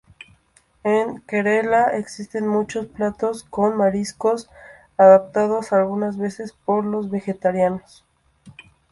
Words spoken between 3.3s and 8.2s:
con marisco, adaptados algunas veces para los vegetarianos.